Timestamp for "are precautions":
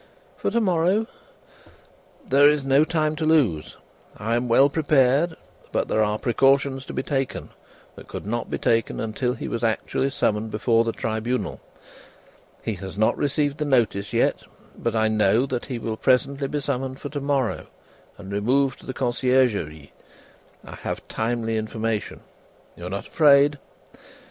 6.03-6.87